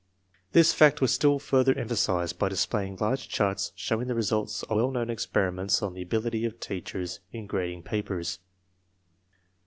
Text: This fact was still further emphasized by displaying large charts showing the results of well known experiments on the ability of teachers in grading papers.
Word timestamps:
This 0.53 0.73
fact 0.73 0.99
was 0.99 1.13
still 1.13 1.37
further 1.37 1.75
emphasized 1.77 2.39
by 2.39 2.49
displaying 2.49 2.95
large 2.99 3.29
charts 3.29 3.71
showing 3.75 4.07
the 4.07 4.15
results 4.15 4.63
of 4.63 4.75
well 4.75 4.89
known 4.89 5.11
experiments 5.11 5.83
on 5.83 5.93
the 5.93 6.01
ability 6.01 6.43
of 6.43 6.59
teachers 6.59 7.19
in 7.31 7.45
grading 7.45 7.83
papers. 7.83 8.39